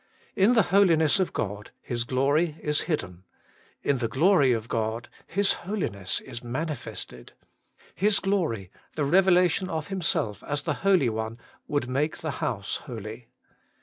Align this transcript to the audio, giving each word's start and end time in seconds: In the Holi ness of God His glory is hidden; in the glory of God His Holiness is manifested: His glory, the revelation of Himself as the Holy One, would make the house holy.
In 0.35 0.53
the 0.55 0.63
Holi 0.73 0.95
ness 0.95 1.19
of 1.19 1.31
God 1.31 1.69
His 1.79 2.05
glory 2.05 2.57
is 2.59 2.81
hidden; 2.89 3.23
in 3.83 3.99
the 3.99 4.07
glory 4.07 4.51
of 4.51 4.67
God 4.67 5.09
His 5.27 5.53
Holiness 5.61 6.21
is 6.21 6.43
manifested: 6.43 7.33
His 7.93 8.19
glory, 8.19 8.71
the 8.95 9.05
revelation 9.05 9.69
of 9.69 9.89
Himself 9.89 10.41
as 10.43 10.63
the 10.63 10.73
Holy 10.81 11.09
One, 11.11 11.37
would 11.67 11.87
make 11.87 12.17
the 12.17 12.31
house 12.41 12.77
holy. 12.77 13.27